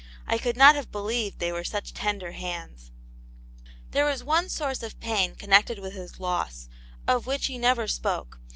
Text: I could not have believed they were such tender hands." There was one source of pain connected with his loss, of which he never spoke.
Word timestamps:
I 0.25 0.39
could 0.39 0.57
not 0.57 0.73
have 0.73 0.91
believed 0.91 1.37
they 1.37 1.51
were 1.51 1.63
such 1.63 1.93
tender 1.93 2.31
hands." 2.31 2.89
There 3.91 4.03
was 4.05 4.23
one 4.23 4.49
source 4.49 4.81
of 4.81 4.99
pain 4.99 5.35
connected 5.35 5.77
with 5.77 5.93
his 5.93 6.19
loss, 6.19 6.67
of 7.07 7.27
which 7.27 7.45
he 7.45 7.59
never 7.59 7.87
spoke. 7.87 8.39